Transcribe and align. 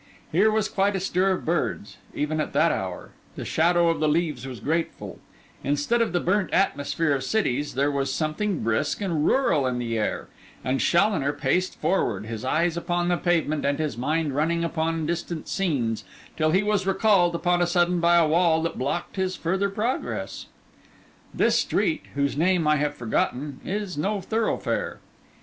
Here 0.31 0.49
was 0.49 0.67
quite 0.67 0.95
a 0.95 0.99
stir 0.99 1.29
of 1.29 1.45
birds; 1.45 1.97
even 2.15 2.41
at 2.41 2.53
that 2.53 2.71
hour, 2.71 3.11
the 3.35 3.45
shadow 3.45 3.87
of 3.89 3.99
the 3.99 4.09
leaves 4.09 4.47
was 4.47 4.59
grateful; 4.59 5.19
instead 5.63 6.01
of 6.01 6.11
the 6.11 6.19
burnt 6.19 6.51
atmosphere 6.51 7.13
of 7.13 7.23
cities, 7.23 7.75
there 7.75 7.91
was 7.91 8.11
something 8.11 8.63
brisk 8.63 8.99
and 8.99 9.27
rural 9.27 9.67
in 9.67 9.77
the 9.77 9.99
air; 9.99 10.27
and 10.65 10.79
Challoner 10.79 11.31
paced 11.33 11.75
forward, 11.79 12.25
his 12.25 12.43
eyes 12.43 12.75
upon 12.75 13.09
the 13.09 13.15
pavement 13.17 13.63
and 13.63 13.77
his 13.77 13.95
mind 13.95 14.35
running 14.35 14.63
upon 14.63 15.05
distant 15.05 15.47
scenes, 15.47 16.03
till 16.35 16.49
he 16.49 16.63
was 16.63 16.87
recalled, 16.87 17.35
upon 17.35 17.61
a 17.61 17.67
sudden, 17.67 17.99
by 17.99 18.15
a 18.15 18.27
wall 18.27 18.63
that 18.63 18.79
blocked 18.79 19.17
his 19.17 19.35
further 19.35 19.69
progress. 19.69 20.47
This 21.31 21.59
street, 21.59 22.05
whose 22.15 22.35
name 22.35 22.67
I 22.67 22.77
have 22.77 22.95
forgotten, 22.95 23.59
is 23.63 23.99
no 23.99 24.19
thoroughfare. 24.19 24.97